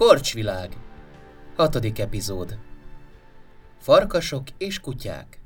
[0.00, 0.70] Korcsvilág.
[1.56, 2.58] Hatodik epizód.
[3.80, 5.40] Farkasok és kutyák.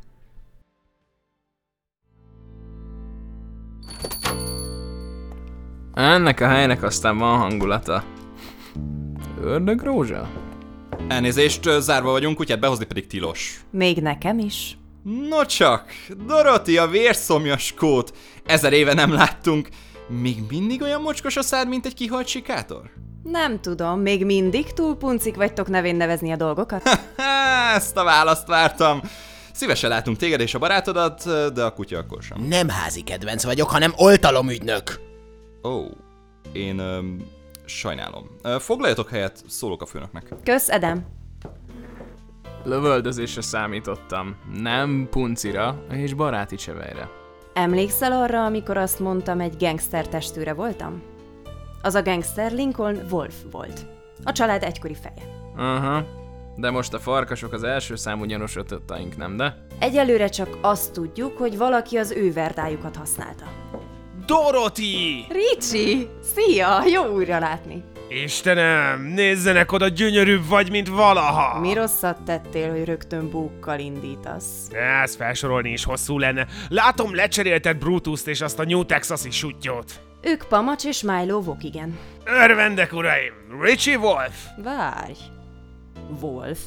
[5.95, 8.05] Ennek a helynek aztán van hangulata.
[9.41, 10.31] Ördög rózsa?
[11.09, 13.65] Elnézést, zárva vagyunk, kutyát behozni pedig tilos.
[13.71, 14.79] Még nekem is.
[15.29, 15.93] No csak,
[16.27, 18.17] Doroti a vérszomjas kót.
[18.45, 19.69] Ezer éve nem láttunk.
[20.09, 22.91] Még mindig olyan mocskos a szád, mint egy kihalt sikátor?
[23.24, 26.83] Nem tudom, még mindig túl puncik vagytok nevén nevezni a dolgokat?
[27.75, 29.00] Ezt a választ vártam.
[29.53, 32.42] Szívesen látunk téged és a barátodat, de a kutya akkor sem.
[32.42, 35.00] Nem házi kedvenc vagyok, hanem oltalomügynök.
[35.62, 35.91] Ó, oh,
[36.53, 37.27] én öm,
[37.64, 38.31] sajnálom.
[38.58, 40.28] Foglaljatok helyet, szólok a főnöknek.
[40.44, 41.06] Kösz, Edem.
[42.64, 44.36] Lövöldözésre számítottam.
[44.55, 47.09] Nem puncira és baráti csevejre.
[47.55, 51.14] Emlékszel arra, amikor azt mondtam, egy gangster testőre voltam?
[51.85, 53.87] Az a gangster Lincoln Wolf volt.
[54.23, 55.29] A család egykori feje.
[55.57, 56.05] Aha.
[56.57, 59.67] De most a farkasok az első számú gyanúsítottaink, nem de?
[59.79, 63.45] Egyelőre csak azt tudjuk, hogy valaki az ő verdájukat használta.
[64.27, 65.25] Doroti!
[65.29, 66.09] Ricsi!
[66.35, 66.83] Szia!
[66.93, 67.85] Jó újra látni!
[68.09, 71.61] Istenem, nézzenek oda, gyönyörűbb vagy, mint valaha!
[71.61, 74.69] Mi rosszat tettél, hogy rögtön búkkal indítasz?
[75.03, 76.47] Ezt felsorolni is hosszú lenne.
[76.69, 80.01] Látom, lecserélted Brutus-t és azt a New Texas-i sutyót.
[80.27, 81.98] Ők Pamacs és Milo Vokigen.
[82.25, 83.33] Örvendek, uraim!
[83.61, 84.34] Richie Wolf!
[84.56, 85.19] Várj!
[86.20, 86.58] Wolf.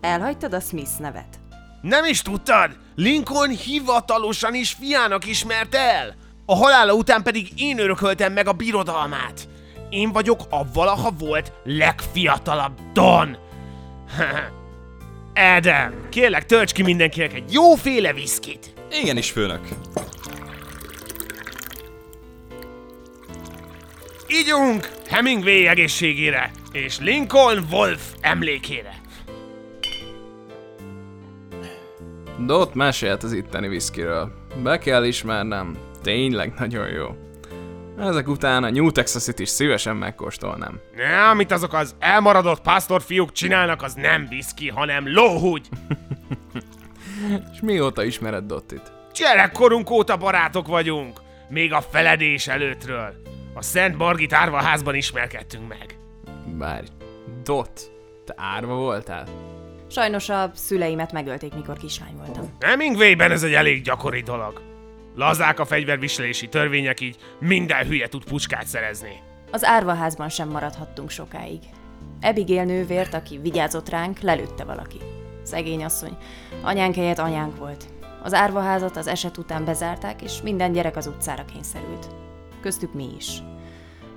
[0.00, 1.40] Elhagytad a Smith nevet?
[1.82, 2.76] Nem is tudtad?
[2.94, 6.14] Lincoln hivatalosan is fiának ismert el!
[6.46, 9.48] A halála után pedig én örököltem meg a birodalmát.
[9.90, 13.36] Én vagyok a valaha volt legfiatalabb Don.
[15.56, 18.74] Adam, kérlek tölts ki mindenkinek egy jóféle viszkit.
[18.90, 19.68] Igenis, főnök.
[24.32, 29.00] Ígyunk Hemingway egészségére és Lincoln Wolf emlékére.
[32.38, 34.32] Dot mesélt az itteni viszkiről.
[34.62, 37.06] Be kell ismernem, tényleg nagyon jó.
[37.98, 40.80] Ezek után a New Texas-it is szívesen megkóstolnám.
[40.96, 45.68] Ne, amit azok az elmaradott pásztorfiúk csinálnak, az nem viszki, hanem lóhúgy.
[47.52, 48.92] És mióta ismered Dottit?
[49.14, 51.20] Gyerekkorunk óta barátok vagyunk.
[51.48, 53.14] Még a feledés előttről.
[53.60, 55.98] A Szent Margit árvaházban ismerkedtünk meg.
[56.58, 56.86] Várj,
[57.42, 57.92] Dot,
[58.24, 59.26] te árva voltál?
[59.90, 62.56] Sajnos a szüleimet megölték, mikor kislány voltam.
[62.60, 64.62] Hemingwayben ez egy elég gyakori dolog.
[65.14, 69.22] Lazák a fegyverviselési törvények, így minden hülye tud puskát szerezni.
[69.50, 71.60] Az árvaházban sem maradhattunk sokáig.
[72.20, 74.98] Abigail nővért, aki vigyázott ránk, lelőtte valaki.
[75.42, 76.16] Szegény asszony.
[76.62, 77.84] Anyánk helyett anyánk volt.
[78.22, 82.06] Az árvaházat az eset után bezárták, és minden gyerek az utcára kényszerült.
[82.60, 83.42] Köztük mi is.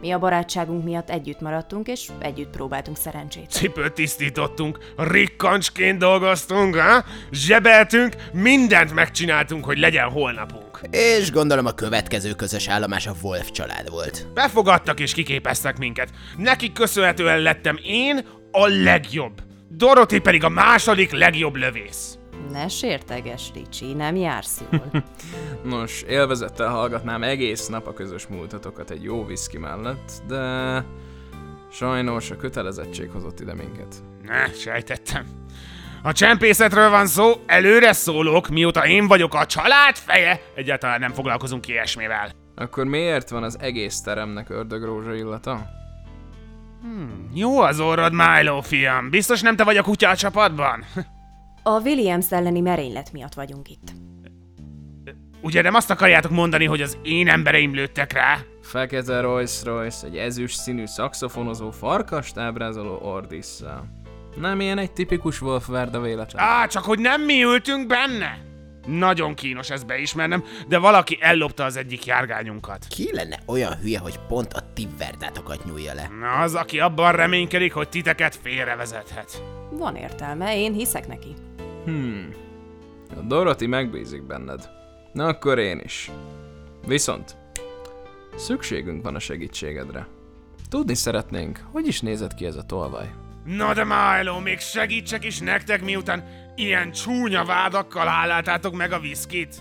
[0.01, 3.49] Mi a barátságunk miatt együtt maradtunk, és együtt próbáltunk szerencsét.
[3.49, 7.03] Cipőt tisztítottunk, rikkancsként dolgoztunk, ha?
[7.31, 10.79] zsebeltünk, mindent megcsináltunk, hogy legyen holnapunk.
[10.91, 14.27] És gondolom a következő közös állomás a Wolf család volt.
[14.33, 16.09] Befogadtak és kiképeztek minket.
[16.37, 19.41] Nekik köszönhetően lettem én a legjobb.
[19.69, 22.17] Dorothy pedig a második legjobb lövész.
[22.51, 25.03] Ne sérteges, Ricsi, nem jársz jól.
[25.79, 30.41] Nos, élvezettel hallgatnám egész nap a közös múltatokat egy jó viszki mellett, de
[31.71, 33.95] sajnos a kötelezettség hozott ide minket.
[34.21, 35.25] Ne, sejtettem.
[36.03, 41.67] A csempészetről van szó, előre szólok, mióta én vagyok a család feje, egyáltalán nem foglalkozunk
[41.67, 42.31] ilyesmivel.
[42.55, 45.69] Akkor miért van az egész teremnek ördögrózsa illata?
[47.33, 49.09] Jó az orrod, Milo, fiam.
[49.09, 50.83] Biztos nem te vagy a kutya a csapatban?
[51.65, 53.92] A Williams elleni merénylet miatt vagyunk itt.
[55.42, 58.38] Ugye nem azt akarjátok mondani, hogy az én embereim lőttek rá?
[58.62, 63.86] Fekete Rolls Royce, egy ezüst színű szaxofonozó farkast ábrázoló ordissza.
[64.36, 66.44] Nem ilyen egy tipikus Wolf Verda véletlen.
[66.44, 68.38] Á, csak hogy nem mi ültünk benne?
[68.88, 72.86] Nagyon kínos ezt beismernem, de valaki ellopta az egyik járgányunkat.
[72.89, 76.09] Ki lenne olyan hülye, hogy pont a ti verdátokat nyúlja le?
[76.19, 79.44] Na, az, aki abban reménykedik, hogy titeket félrevezethet.
[79.71, 81.33] Van értelme, én hiszek neki.
[81.85, 82.30] Hmm.
[83.09, 84.69] A Dorothy megbízik benned.
[85.13, 86.12] Na akkor én is.
[86.85, 87.38] Viszont
[88.35, 90.07] szükségünk van a segítségedre.
[90.69, 93.12] Tudni szeretnénk, hogy is nézett ki ez a tolvaj.
[93.45, 96.24] Na de Milo, még segítsek is nektek, miután
[96.56, 99.56] ilyen csúnya vádakkal álláltátok meg a viszkit?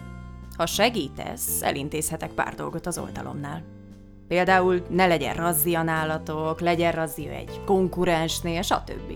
[0.56, 3.64] Ha segítesz, elintézhetek pár dolgot az oltalomnál.
[4.28, 9.12] Például ne legyen razzia nálatok, legyen razzia egy konkurensnél, stb.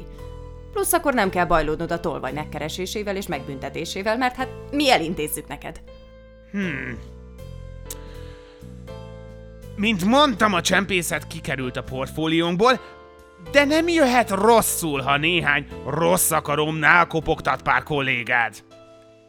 [0.76, 5.80] Plusz akkor nem kell bajlódnod a tolvaj megkeresésével és megbüntetésével, mert hát mi elintézzük neked.
[9.76, 12.80] Mint mondtam, a csempészet kikerült a portfóliónkból,
[13.52, 18.54] De nem jöhet rosszul, ha néhány rossz akaromnál kopogtat pár kollégád.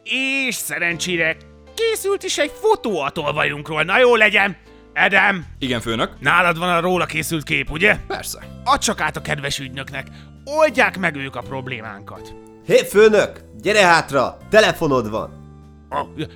[0.03, 1.37] És szerencsére
[1.75, 3.83] készült is egy fotó a tolvajunkról.
[3.83, 4.57] Na jó legyen!
[4.93, 6.19] Edem, Igen, főnök?
[6.19, 7.95] nálad van a róla készült kép, ugye?
[8.07, 8.39] Persze.
[8.63, 10.07] Add csak át a kedves ügynöknek.
[10.55, 12.35] Oldják meg ők a problémánkat.
[12.65, 13.41] Hé, főnök!
[13.61, 14.37] Gyere hátra!
[14.49, 15.45] Telefonod van!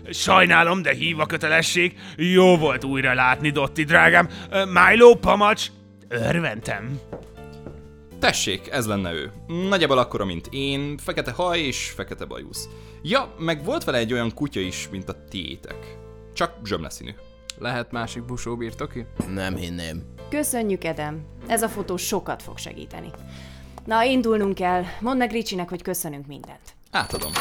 [0.09, 1.97] Sajnálom, de hív a kötelesség.
[2.15, 4.29] Jó volt újra látni, Dotti drágám.
[4.51, 5.67] Milo, Pamacs,
[6.07, 6.99] örventem.
[8.19, 9.31] Tessék, ez lenne ő.
[9.69, 12.69] Nagyjából akkora, mint én, fekete haj és fekete bajusz.
[13.01, 15.97] Ja, meg volt vele egy olyan kutya is, mint a tiétek.
[16.33, 17.11] Csak zsömleszínű.
[17.59, 19.05] Lehet másik busó birtoki?
[19.33, 20.03] Nem hinném.
[20.29, 21.25] Köszönjük, Edem.
[21.47, 23.11] Ez a fotó sokat fog segíteni.
[23.85, 24.83] Na, indulnunk kell.
[24.99, 26.75] Mondd meg Ricsinek, hogy köszönünk mindent.
[26.91, 27.31] Átadom.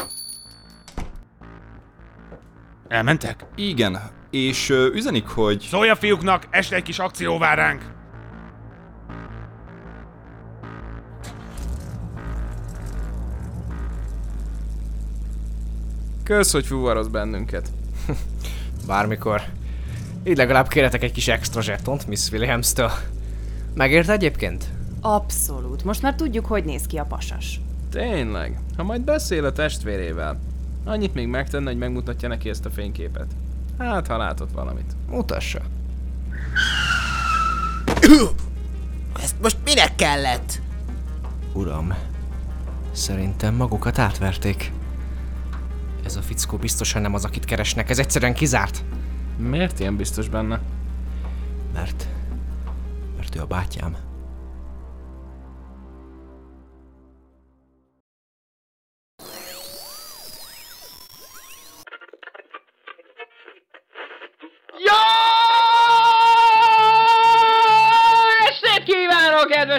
[2.87, 3.45] Elmentek?
[3.55, 3.99] Igen,
[4.29, 5.67] és ö, üzenik, hogy...
[5.69, 7.81] Szólj a fiúknak, este egy kis akció vár ránk.
[16.23, 17.71] Kösz, hogy fuvaroz bennünket.
[18.87, 19.41] Bármikor.
[20.23, 22.91] Így legalább kérhetek egy kis extra zsetont Miss Williams-től.
[23.73, 24.80] Megérte egyébként?
[25.01, 25.83] Abszolút.
[25.83, 27.61] Most már tudjuk, hogy néz ki a pasas.
[27.89, 28.59] Tényleg?
[28.77, 30.39] Ha majd beszél a testvérével,
[30.83, 33.27] annyit még megtenne, hogy megmutatja neki ezt a fényképet.
[33.77, 34.95] Hát, ha látott valamit.
[35.09, 35.59] Mutassa.
[39.21, 40.61] Ezt most minek kellett?
[41.53, 41.93] Uram,
[42.91, 44.71] szerintem magukat átverték.
[46.05, 48.83] Ez a fickó biztosan nem az, akit keresnek, ez egyszerűen kizárt.
[49.37, 50.59] Miért ilyen biztos benne?
[51.73, 52.07] Mert...
[53.17, 53.95] mert ő a bátyám.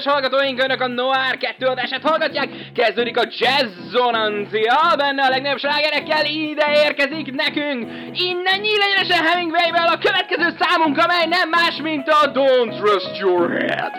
[0.03, 0.63] Kedves hallgatóink!
[0.63, 2.49] Önök a Noir 2 adását hallgatják.
[2.75, 7.91] Kezdődik a Jazzonancia, benne a legnagyobb slágerekkel ide érkezik nekünk.
[8.13, 13.93] Innen nyílegyenesen Hemingway-vel a következő számunk, amely nem más, mint a Don't Trust Your Head.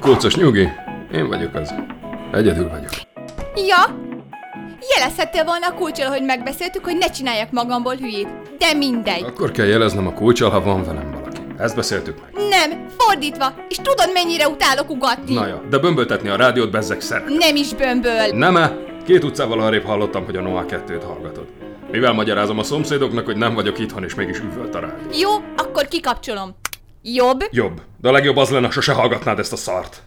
[0.00, 0.68] Kócos nyugi,
[1.12, 1.74] én vagyok az.
[2.32, 2.90] Egyedül vagyok.
[3.66, 4.03] Ja,
[4.96, 8.28] jelezhettél volna a kulcsal, hogy megbeszéltük, hogy ne csináljak magamból hülyét.
[8.58, 9.22] De mindegy.
[9.22, 11.40] Akkor kell jeleznem a kulcsal, ha van velem valaki.
[11.58, 12.48] Ezt beszéltük meg.
[12.48, 13.54] Nem, fordítva.
[13.68, 15.34] És tudod, mennyire utálok ugatni.
[15.34, 17.28] Na ja, de bömböltetni a rádiót bezzeg szeret.
[17.28, 18.26] Nem is bömböl.
[18.32, 18.76] Nem -e?
[19.06, 21.46] Két utcával arrébb hallottam, hogy a Noah 2-t hallgatod.
[21.90, 25.18] Mivel magyarázom a szomszédoknak, hogy nem vagyok itthon, és mégis üvölt a rádió.
[25.20, 26.56] Jó, akkor kikapcsolom.
[27.02, 27.44] Jobb?
[27.50, 30.02] Jobb, de a legjobb az lenne, ha sose hallgatnád ezt a szart.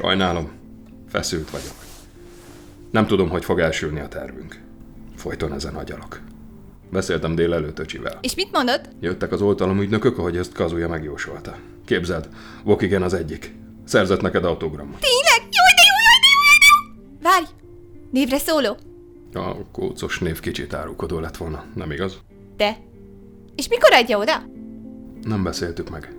[0.00, 0.50] Sajnálom,
[1.08, 1.74] feszült vagyok.
[2.90, 4.60] Nem tudom, hogy fog elsülni a tervünk.
[5.16, 6.20] Folyton ezen agyalok.
[6.90, 8.18] Beszéltem délelőtt öcsivel.
[8.22, 8.80] És mit mondod?
[9.00, 11.56] Jöttek az oltalom ügynökök, ahogy ezt Kazuya megjósolta.
[11.84, 12.28] Képzeld,
[12.64, 13.54] Vokigen az egyik.
[13.84, 15.00] Szerzett neked autogramot.
[15.00, 15.40] Tényleg?
[15.40, 17.30] Jó, de jó, jó, de jó, de jó.
[17.30, 17.44] Várj,
[18.10, 18.76] névre szóló.
[19.32, 22.18] A kócos név kicsit árulkodó lett volna, nem igaz?
[22.56, 22.76] De.
[23.56, 24.42] És mikor adja oda?
[25.22, 26.14] Nem beszéltük meg.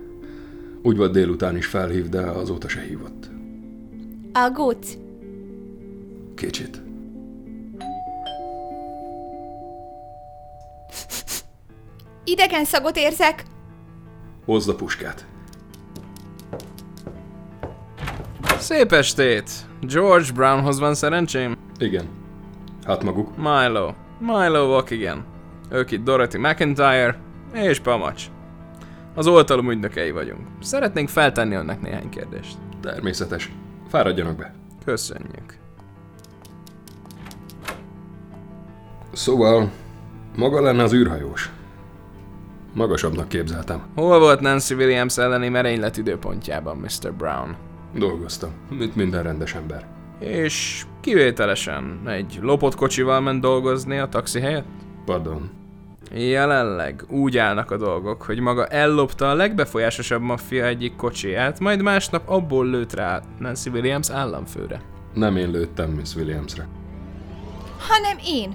[0.82, 3.30] Úgy volt délután is felhív, de azóta se hívott.
[4.32, 4.96] A góc.
[6.34, 6.82] Kicsit.
[12.24, 13.44] Idegen szagot érzek.
[14.44, 15.26] Hozd a puskát.
[18.58, 19.50] Szép estét!
[19.80, 21.56] George Brownhoz van szerencsém?
[21.78, 22.08] Igen.
[22.84, 23.36] Hát maguk.
[23.36, 23.92] Milo.
[24.18, 25.24] Milo walk igen.
[25.70, 27.18] Ők itt Dorothy McIntyre
[27.52, 28.24] és Pamacs.
[29.14, 30.46] Az oltalom ügynökei vagyunk.
[30.60, 32.56] Szeretnénk feltenni önnek néhány kérdést.
[32.80, 33.50] Természetes.
[33.92, 34.54] Fáradjanak be.
[34.84, 35.58] Köszönjük.
[39.12, 39.70] Szóval,
[40.36, 41.50] maga lenne az űrhajós.
[42.74, 43.82] Magasabbnak képzeltem.
[43.94, 47.12] Hol volt Nancy Williams elleni merénylet időpontjában, Mr.
[47.12, 47.56] Brown?
[47.94, 49.86] Dolgoztam, mint minden rendes ember.
[50.18, 54.66] És kivételesen egy lopott kocsival ment dolgozni a taxi helyett?
[55.04, 55.61] Pardon.
[56.14, 62.28] Jelenleg úgy állnak a dolgok, hogy maga ellopta a legbefolyásosabb maffia egyik kocsiját, majd másnap
[62.28, 64.80] abból lőtt rá Nancy Williams államfőre.
[65.14, 66.68] Nem én lőttem Miss Williamsre.
[67.88, 68.54] Hanem én.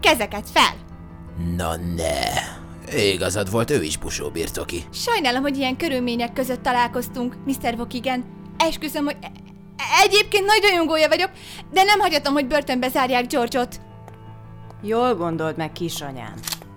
[0.00, 0.74] Kezeket fel.
[1.56, 3.02] Na ne.
[3.12, 4.82] Igazad volt, ő is busó birtoki.
[4.92, 7.76] Sajnálom, hogy ilyen körülmények között találkoztunk, Mr.
[7.76, 8.24] Vokigen.
[8.56, 9.16] Esküszöm, hogy...
[9.20, 9.30] e-
[10.04, 11.30] Egyébként nagy rajongója vagyok,
[11.72, 13.80] de nem hagyhatom, hogy börtönbe zárják George-ot.
[14.82, 16.34] Jól gondold meg, kisanyám.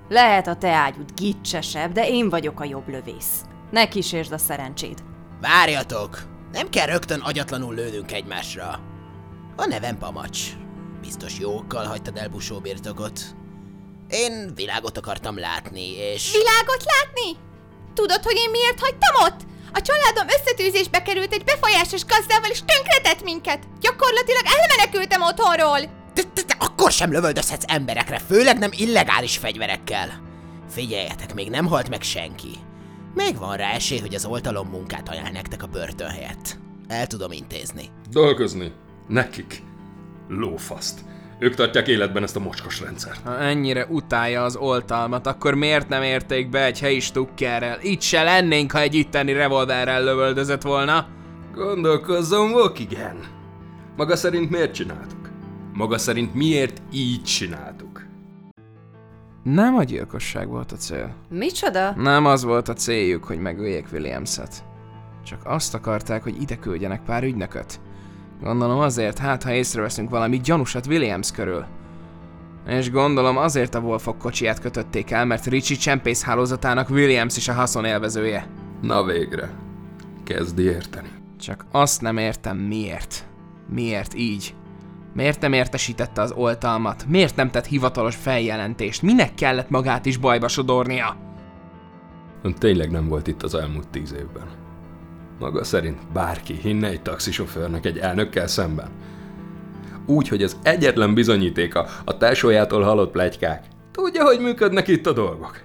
[0.10, 3.42] Lehet a te ágyud gicsesebb, de én vagyok a jobb lövész.
[3.72, 5.04] Ne kísérd a szerencsét.
[5.42, 6.24] Várjatok!
[6.52, 8.80] Nem kell rögtön agyatlanul lőnünk egymásra.
[9.56, 10.40] A nevem Pamacs.
[11.02, 13.20] Biztos jókkal hagytad el busó birtokot.
[14.10, 16.32] Én világot akartam látni, és...
[16.32, 17.40] Világot látni?
[17.94, 19.40] Tudod, hogy én miért hagytam ott?
[19.74, 23.64] A családom összetűzésbe került egy befolyásos gazdával, és tönkretett minket.
[23.80, 25.97] Gyakorlatilag elmenekültem otthonról.
[26.18, 30.22] Te, te, te akkor sem lövöldözhetsz emberekre, főleg nem illegális fegyverekkel.
[30.70, 32.52] Figyeljetek, még nem halt meg senki.
[33.14, 36.58] Még van rá esély, hogy az oltalom munkát ajánl nektek a börtön helyett.
[36.88, 37.90] El tudom intézni.
[38.12, 38.72] Dolgozni.
[39.08, 39.64] Nekik.
[40.28, 41.00] Lófaszt.
[41.40, 43.22] Ők tartják életben ezt a mocskos rendszert.
[43.24, 47.78] Ha ennyire utálja az oltalmat, akkor miért nem érték be egy helyi stukkerrel?
[47.82, 51.08] Itt se lennénk, ha egy itteni revolverrel lövöldözött volna.
[51.54, 53.18] Gondolkozzon, Wokigen.
[53.96, 55.17] Maga szerint miért csináltuk?
[55.78, 58.06] Maga szerint miért így csináltuk?
[59.44, 61.16] Nem a gyilkosság volt a cél.
[61.30, 61.92] Micsoda?
[61.92, 64.64] Nem az volt a céljuk, hogy megöljék Williamset.
[65.26, 67.80] Csak azt akarták, hogy ide küldjenek pár ügynököt.
[68.42, 71.66] Gondolom azért, hát ha észreveszünk valami gyanúsat Williams körül.
[72.68, 77.54] És gondolom azért a Wolfok kocsiját kötötték el, mert Richie csempész hálózatának Williams is a
[77.54, 78.48] haszonélvezője.
[78.82, 79.50] Na végre.
[80.24, 81.10] Kezdi érteni.
[81.40, 83.26] Csak azt nem értem miért.
[83.70, 84.56] Miért így?
[85.18, 87.06] Miért nem értesítette az oltalmat?
[87.08, 89.02] Miért nem tett hivatalos feljelentést?
[89.02, 91.18] Minek kellett magát is bajba sodornia?
[92.42, 94.48] Ön tényleg nem volt itt az elmúlt tíz évben.
[95.40, 98.90] Maga szerint bárki hinne egy taxisofőrnek egy elnökkel szemben.
[100.06, 103.66] Úgy, hogy az egyetlen bizonyítéka a tesójától hallott plegykák.
[103.92, 105.62] Tudja, hogy működnek itt a dolgok.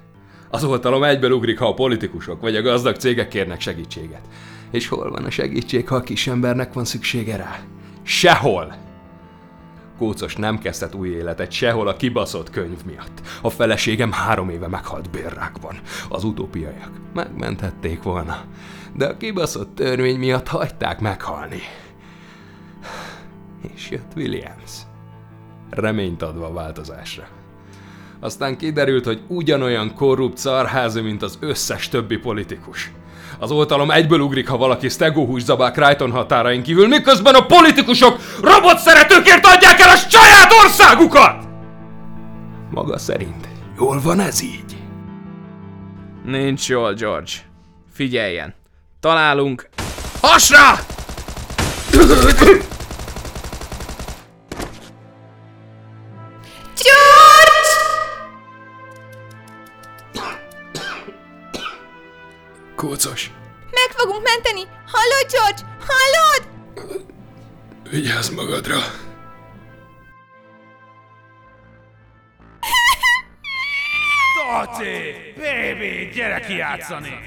[0.50, 4.28] Az oltalom egyből ugrik, ha a politikusok vagy a gazdag cégek kérnek segítséget.
[4.70, 7.58] És hol van a segítség, ha a kis embernek van szüksége rá?
[8.02, 8.90] Sehol!
[10.02, 13.20] Kócos nem kezdett új életet sehol a kibaszott könyv miatt.
[13.42, 15.80] A feleségem három éve meghalt bérrákban.
[16.08, 18.44] Az utópiaiak megmenthették volna,
[18.96, 21.60] de a kibaszott törvény miatt hagyták meghalni.
[23.74, 24.72] És jött Williams.
[25.70, 27.28] Reményt adva a változásra.
[28.20, 32.92] Aztán kiderült, hogy ugyanolyan korrupt szarházi, mint az összes többi politikus.
[33.42, 38.78] Az oltalom egyből ugrik, ha valaki stegóhús zabál Crichton határain kívül, miközben a politikusok robot
[38.78, 41.44] szeretőkért adják el a saját országukat!
[42.70, 44.76] Maga szerint jól van ez így?
[46.24, 47.32] Nincs jól, George.
[47.92, 48.54] Figyeljen.
[49.00, 49.68] Találunk...
[50.20, 50.78] Hasra!
[63.02, 63.30] Kócos,
[63.70, 64.62] Meg fogunk menteni!
[64.86, 65.62] Hallod, George?
[65.86, 66.50] Hallod?
[67.90, 68.76] vigyázz magadra!
[74.36, 75.14] Toci!
[75.36, 77.18] Baby, gyere kijátszani!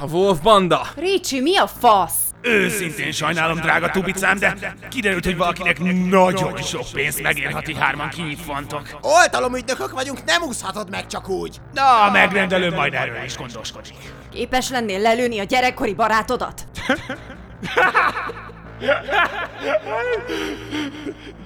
[0.00, 0.86] A Wolf banda!
[0.96, 2.29] Ricsi, mi a fasz?
[2.42, 5.78] Őszintén sajnálom, drága tubicám, de kiderült, hogy valakinek
[6.08, 8.98] nagyon sok pénzt megérheti hárman kinyitfantok.
[9.00, 11.56] Oltalomügynökök vagyunk, nem úszhatod meg csak úgy.
[11.74, 13.94] Na, a megrendelő majd erről is gondoskodik.
[14.32, 16.64] Képes lennél lelőni a gyerekkori barátodat?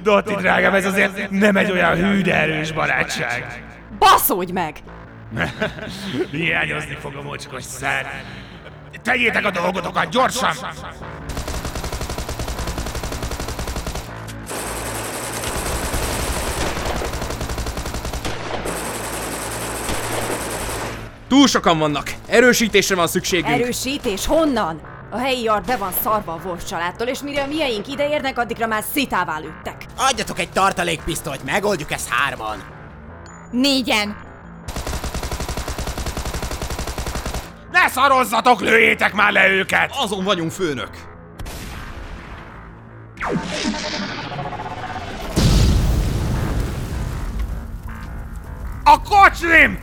[0.03, 3.65] Dotti, drágám, ez azért nem egy olyan hű, de erős barátság.
[3.99, 4.77] Baszódj meg!
[6.31, 8.07] Hiányozni fog a mocskos szer.
[9.05, 10.57] Tegyétek a dolgotokat, gyorsan!
[21.29, 22.15] Túl sokan vannak!
[22.27, 23.61] Erősítésre van szükségünk!
[23.61, 24.81] Erősítés honnan?
[25.11, 28.67] A helyi yard be van szarva a Wolf családtól, és mire a mieink ideérnek, addigra
[28.67, 29.85] már szitává lőttek.
[29.97, 32.63] Adjatok egy tartalékpisztolyt, megoldjuk ezt hárman.
[33.51, 34.24] Négyen.
[37.85, 39.93] Ne szarozzatok, lőjétek már le őket!
[39.97, 40.91] Azon vagyunk, főnök!
[48.85, 49.79] A kocslim!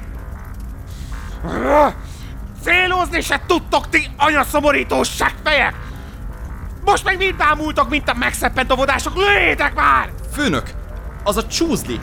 [2.63, 5.03] Célozni se tudtok ti anyaszomorító
[5.43, 5.75] fejek!
[6.85, 10.11] Most meg mind bámultok, mint a megszeppent óvodások, lőjétek már!
[10.33, 10.71] Főnök!
[11.23, 11.99] Az a csúzli!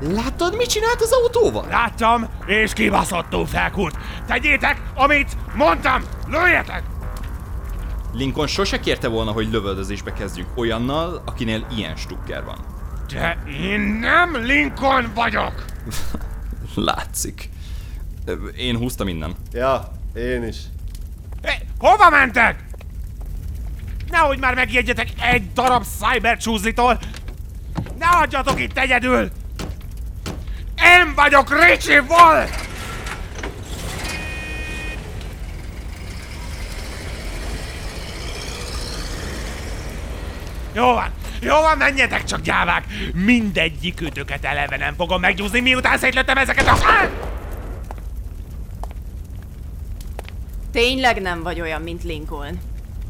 [0.00, 1.66] Láttad, mit csinált az autóval?
[1.68, 3.98] Láttam, és kibaszottul felkult.
[4.26, 6.82] Tegyétek, amit mondtam, lőjetek!
[8.12, 12.58] Lincoln sose kérte volna, hogy lövöldözésbe kezdjünk olyannal, akinél ilyen stukker van.
[13.12, 15.64] De én nem Lincoln vagyok!
[16.74, 17.50] Látszik.
[18.56, 19.34] Én húztam innen.
[19.52, 20.56] Ja, én is.
[21.42, 22.64] Hé, hova mentek?
[24.10, 26.98] Nehogy már megjegyetek egy darab cybercsúzlitól!
[27.98, 29.30] Ne hagyjatok itt egyedül!
[30.88, 32.66] Én vagyok Richie Wolf!
[40.72, 42.86] Jó van, jó van, menjetek csak gyávák!
[43.14, 46.76] Mindegyik ötöket eleve nem fogom meggyúzni, miután szétlőttem ezeket a...
[50.72, 52.58] Tényleg nem vagy olyan, mint Lincoln.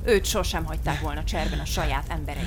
[0.04, 2.42] Őt sosem hagyták volna cserben a saját emberei.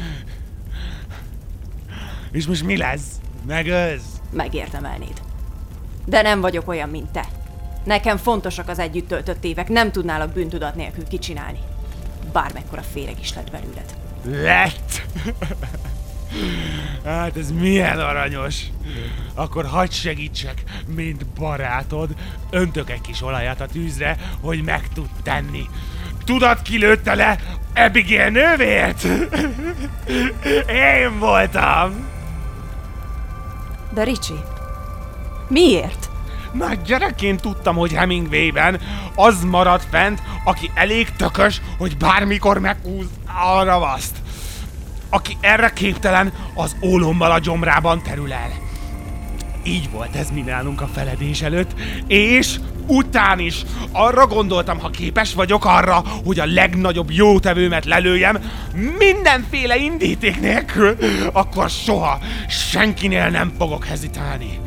[2.32, 3.06] És most mi lesz?
[3.46, 4.21] Megölsz?
[4.32, 5.22] Megérdemelnéd.
[6.06, 7.26] De nem vagyok olyan, mint te.
[7.84, 11.60] Nekem fontosak az együtt töltött évek, nem tudnálak bűntudat nélkül kicsinálni.
[12.32, 13.96] Bármekkora féreg is lett belőled.
[14.24, 15.02] Lett!
[17.06, 18.64] Hát ez milyen aranyos!
[19.34, 20.64] Akkor hagyd segítsek,
[20.96, 22.10] mint barátod,
[22.50, 25.64] öntök egy kis olajat a tűzre, hogy meg tud tenni.
[26.26, 27.38] Tudod, ki lőtte le
[27.76, 29.04] Abigail nővért?
[30.68, 32.10] Én voltam!
[33.94, 34.40] De Ricsi,
[35.48, 36.10] miért?
[36.52, 38.82] Már gyerekként tudtam, hogy Hemingwayben
[39.16, 44.16] az marad fent, aki elég tökös, hogy bármikor meghúz a ravaszt.
[45.10, 48.61] Aki erre képtelen, az ólommal a gyomrában terül el.
[49.64, 51.74] Így volt ez mi nálunk a feledés előtt,
[52.08, 58.52] és után is arra gondoltam, ha képes vagyok arra, hogy a legnagyobb jótevőmet lelőjem,
[58.98, 60.98] mindenféle indíték nélkül,
[61.32, 64.60] akkor soha senkinél nem fogok hezitálni.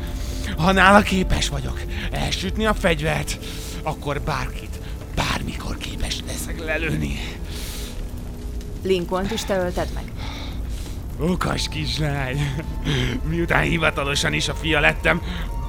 [0.57, 3.37] Ha nála képes vagyok elsütni a fegyvert,
[3.83, 4.79] akkor bárkit,
[5.15, 7.19] bármikor képes leszek lelőni.
[8.83, 10.03] Lincoln is te ölted meg?
[11.19, 12.55] Ukas kislány.
[13.29, 15.21] Miután hivatalosan is a fia lettem,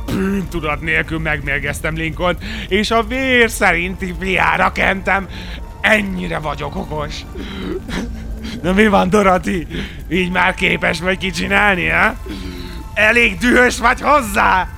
[0.07, 5.29] bűntudat nélkül megmérgeztem Lincoln, és a vér szerinti fiára kentem.
[5.81, 7.15] Ennyire vagyok okos.
[8.63, 9.67] Na mi van, Doroti?
[10.11, 12.15] Így már képes vagy kicsinálni, ha?
[12.95, 14.69] Elég dühös vagy hozzá?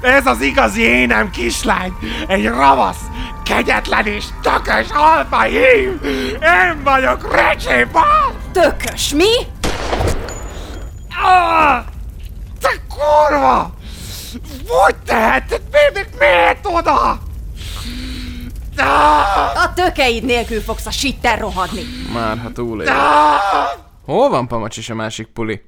[0.00, 1.92] Ez az igazi énem, kislány!
[2.26, 3.00] Egy ravasz,
[3.44, 6.00] kegyetlen és tökös alfa hím!
[6.40, 8.37] Én vagyok Recsi Ball!
[8.52, 9.32] Tökös, mi?
[11.22, 11.84] Ah!
[12.60, 13.74] Te kurva!
[14.66, 15.62] Hogy tehetted?
[15.70, 17.20] Miért, miért oda?
[18.76, 19.62] Ah!
[19.62, 21.82] A tökeid nélkül fogsz a sitter rohadni.
[22.12, 22.88] Már ha túlél.
[22.88, 23.70] Ah!
[24.04, 25.62] Hol van Pamacs és a másik puli?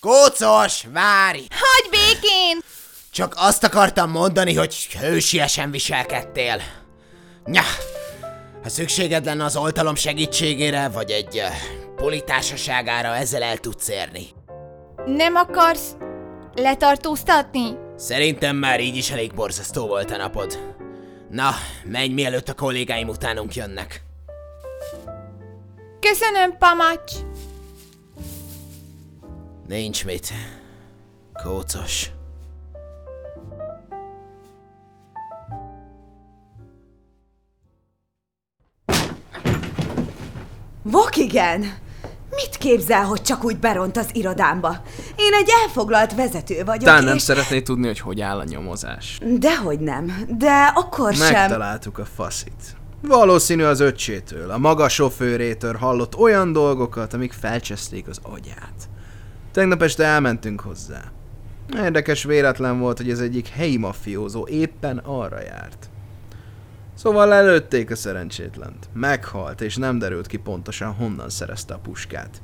[0.00, 1.38] Kócos, várj!
[1.50, 2.58] Hagyj békén!
[3.12, 6.62] Csak azt akartam mondani, hogy hősiesen viselkedtél.
[7.44, 7.62] Nya,
[8.62, 14.26] ha szükséged lenne az oltalom segítségére, vagy egy uh, politársaságára, ezzel el tudsz érni.
[15.06, 15.96] Nem akarsz
[16.54, 17.76] letartóztatni?
[17.96, 20.58] Szerintem már így is elég borzasztó volt a napod.
[21.30, 21.50] Na,
[21.84, 24.02] menj mielőtt a kollégáim utánunk jönnek.
[26.00, 27.12] Köszönöm, Pamacs!
[29.66, 30.32] Nincs mit.
[31.44, 32.10] Kócos.
[41.14, 41.60] Vokigen!
[42.30, 44.82] Mit képzel, hogy csak úgy beront az irodámba?
[45.16, 47.22] Én egy elfoglalt vezető vagyok, Tán nem és...
[47.22, 49.20] szeretné tudni, hogy hogy áll a nyomozás.
[49.38, 51.32] Dehogy nem, de akkor sem...
[51.32, 52.76] Megtaláltuk a faszit.
[53.02, 58.88] Valószínű az öccsétől, a maga sofőrétől hallott olyan dolgokat, amik felcseszték az agyát.
[59.52, 61.02] Tegnap este elmentünk hozzá.
[61.76, 65.89] Érdekes véletlen volt, hogy ez egyik helyi mafiózó éppen arra járt.
[67.02, 68.88] Szóval lelőtték a szerencsétlent.
[68.92, 72.42] Meghalt, és nem derült ki pontosan honnan szerezte a puskát.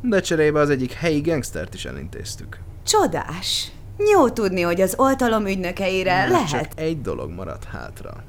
[0.00, 2.58] De cserébe az egyik helyi gangstert is elintéztük.
[2.86, 3.70] Csodás.
[4.12, 6.48] Jó tudni, hogy az oltalom ügynökeire Már lehet.
[6.48, 8.24] Csak egy dolog maradt hátra.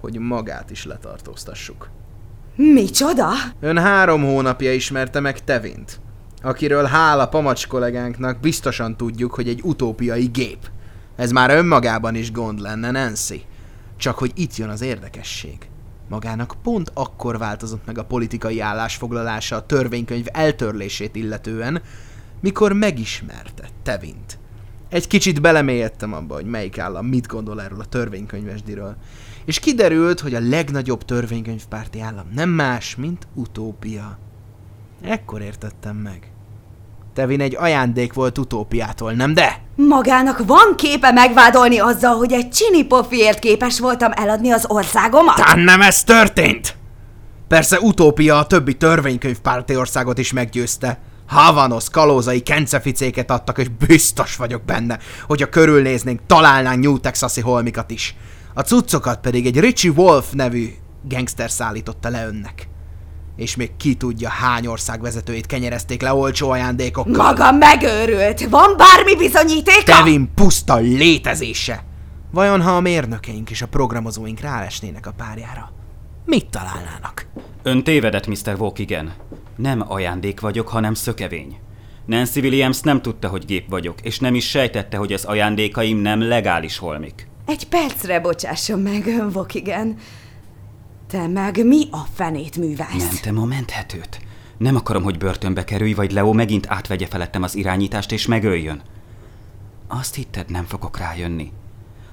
[0.00, 1.88] Hogy magát is letartóztassuk.
[2.54, 3.28] Micsoda?
[3.60, 6.00] Ön három hónapja ismerte meg Tevint,
[6.42, 10.70] akiről hála Pamacs kollégánknak biztosan tudjuk, hogy egy utópiai gép.
[11.16, 13.44] Ez már önmagában is gond lenne, Nancy.
[14.02, 15.56] Csak hogy itt jön az érdekesség.
[16.08, 21.82] Magának pont akkor változott meg a politikai állásfoglalása a törvénykönyv eltörlését illetően,
[22.40, 24.38] mikor megismerte Tevint.
[24.88, 28.96] Egy kicsit belemélyedtem abba, hogy melyik állam mit gondol erről a törvénykönyvesdiről.
[29.44, 34.18] És kiderült, hogy a legnagyobb törvénykönyvpárti állam nem más, mint utópia.
[35.02, 36.32] Ekkor értettem meg.
[37.12, 39.61] Tevin egy ajándék volt utópiától, nem de?
[39.76, 45.36] Magának van képe megvádolni azzal, hogy egy csini pofiért képes voltam eladni az országomat?
[45.36, 46.76] Tán nem ez történt!
[47.48, 50.98] Persze utópia a többi törvénykönyvpárti országot is meggyőzte.
[51.26, 57.90] Havanos, kalózai kenceficéket adtak, és biztos vagyok benne, hogy ha körülnéznénk, találnánk New Texasi holmikat
[57.90, 58.16] is.
[58.54, 60.68] A cuccokat pedig egy Richie Wolf nevű
[61.08, 62.68] gangster szállította le önnek.
[63.36, 67.26] És még ki tudja, hány ország vezetőit kenyerezték le olcsó ajándékokkal.
[67.26, 68.48] Maga megőrült!
[68.48, 69.96] Van bármi bizonyítéka?
[69.96, 71.84] Kevin puszta létezése!
[72.30, 75.72] Vajon ha a mérnökeink és a programozóink rálesnének a párjára?
[76.24, 77.26] Mit találnának?
[77.62, 78.54] Ön tévedett, Mr.
[78.58, 79.12] Wokigen.
[79.56, 81.58] Nem ajándék vagyok, hanem szökevény.
[82.06, 86.28] Nancy Williams nem tudta, hogy gép vagyok, és nem is sejtette, hogy az ajándékaim nem
[86.28, 87.28] legális holmik.
[87.46, 89.96] Egy percre bocsásson meg, ön Vokigen.
[91.12, 93.12] Te meg mi a fenét művelsz?
[93.12, 94.20] Mentem a menthetőt.
[94.56, 98.82] Nem akarom, hogy börtönbe kerülj, vagy Leo megint átvegye felettem az irányítást és megöljön.
[99.88, 101.52] Azt hitted, nem fogok rájönni.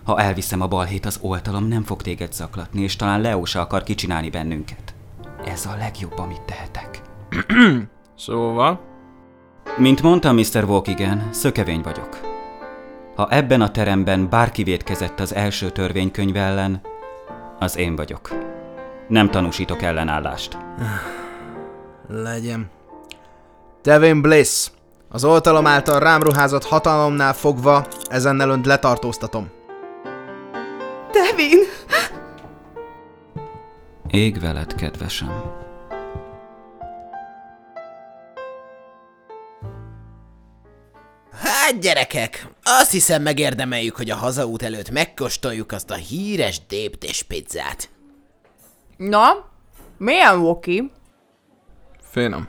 [0.04, 3.84] Ha elviszem a balhét az oltalom, nem fog téged zaklatni, és talán Leo se akar
[3.84, 4.94] kicsinálni bennünket.
[5.46, 7.02] Ez a legjobb, amit tehetek.
[8.18, 8.82] Szóval?
[9.78, 10.64] Mint mondtam, Mr.
[10.64, 12.20] Wokigen, szökevény vagyok.
[13.16, 16.82] Ha ebben a teremben bárki védkezett az első törvénykönyv ellen,
[17.60, 18.49] az én vagyok.
[19.10, 20.58] Nem tanúsítok ellenállást.
[22.08, 22.70] Legyen.
[23.82, 24.70] Devin Bliss,
[25.10, 29.50] az oltalom által rám ruházott hatalomnál fogva ezennel önt letartóztatom.
[31.12, 31.60] Devin!
[34.08, 35.42] Ég veled, kedvesem.
[41.32, 47.90] Hát gyerekek, azt hiszem megérdemeljük, hogy a hazaút előtt megkóstoljuk azt a híres déptés pizzát.
[49.00, 49.50] Na,
[49.98, 50.92] milyen Woki?
[52.00, 52.48] Finom.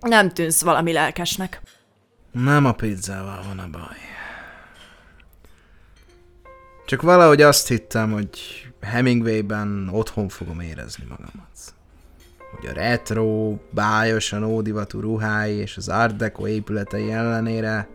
[0.00, 1.62] Nem tűnsz valami lelkesnek.
[2.32, 3.96] Nem a pizzával van a baj.
[6.86, 8.38] Csak valahogy azt hittem, hogy
[8.80, 11.74] Hemingwayben otthon fogom érezni magamat.
[12.56, 17.88] Hogy a retro, bájosan ódivatú ruhái és az Art Deco épületei ellenére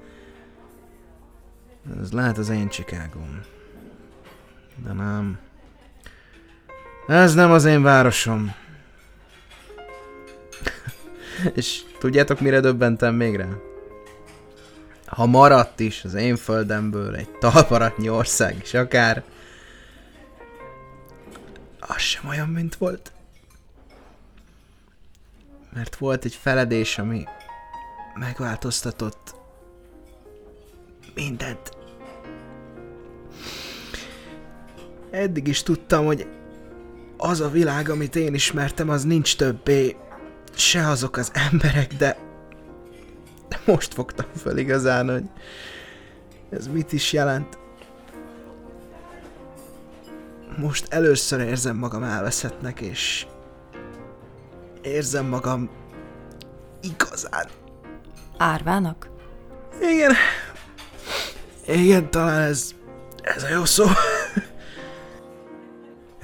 [2.01, 3.41] ez lehet az én Chicagom.
[4.83, 5.46] De nem.
[7.07, 8.55] Ez nem az én városom.
[11.55, 13.47] és tudjátok mire döbbentem még rá?
[15.05, 19.23] Ha maradt is az én földemből egy talparatnyi ország is akár,
[21.79, 23.11] az sem olyan, mint volt.
[25.73, 27.23] Mert volt egy feledés, ami
[28.19, 29.35] megváltoztatott
[31.13, 31.71] mindent.
[35.11, 36.27] Eddig is tudtam, hogy
[37.17, 39.95] az a világ, amit én ismertem, az nincs többé
[40.55, 42.17] se azok az emberek, de
[43.47, 45.23] de most fogtam fel igazán, hogy
[46.49, 47.57] ez mit is jelent.
[50.57, 53.27] Most először érzem magam elveszettnek, és
[54.81, 55.69] érzem magam
[56.81, 57.47] igazán.
[58.37, 59.09] Árvának?
[59.81, 60.13] Igen.
[61.67, 62.71] Igen, talán ez,
[63.21, 63.85] ez a jó szó.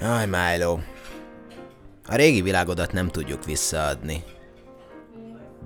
[0.04, 0.80] Jaj, Milo.
[2.08, 4.24] A régi világodat nem tudjuk visszaadni.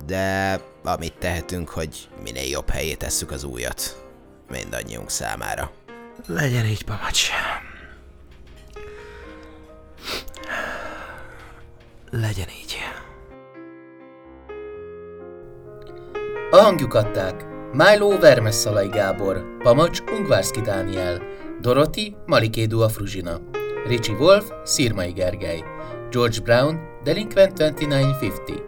[0.06, 4.06] De amit tehetünk, hogy minél jobb helyé tesszük az újat.
[4.50, 5.70] Mindannyiunk számára.
[6.26, 7.30] Legyen így, Pamacs.
[12.10, 12.76] Legyen így.
[16.50, 21.22] A hangjuk adták Milo Vermesszalai Gábor, Pamacs Ungvárszki Dániel,
[21.60, 23.40] Doroti Malikédua Fruzsina,
[23.86, 25.62] Richie Wolf Szirmai Gergely,
[26.10, 28.62] George Brown Delinquent 2950,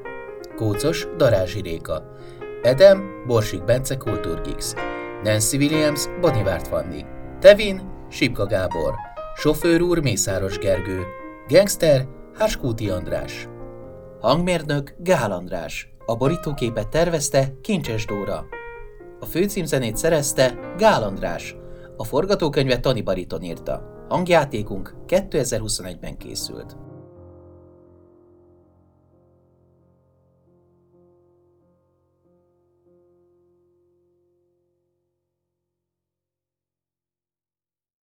[0.56, 2.02] Kócos Darázsi Réka,
[2.62, 4.74] Edem Borsik Bence Kultúrgix,
[5.22, 7.04] Nancy Williams Bonivárt Fanni,
[7.40, 8.94] Tevin Sipka Gábor,
[9.36, 11.02] Sofőr úr Mészáros Gergő,
[11.48, 12.06] Gangster
[12.38, 13.48] Háskúti András,
[14.20, 18.46] Hangmérnök Gál András, a borítóképet tervezte Kincses Dóra,
[19.20, 21.56] a főcímzenét szerezte Gál András,
[21.96, 23.98] a forgatókönyvet Tani Bariton írta.
[24.10, 26.89] Hangjátékunk 2021-ben készült.